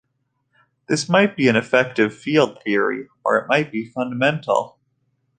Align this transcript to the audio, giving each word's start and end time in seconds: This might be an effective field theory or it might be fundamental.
This 0.87 1.07
might 1.07 1.35
be 1.37 1.47
an 1.47 1.55
effective 1.55 2.11
field 2.17 2.63
theory 2.63 3.07
or 3.23 3.37
it 3.37 3.47
might 3.47 3.71
be 3.71 3.85
fundamental. 3.85 4.79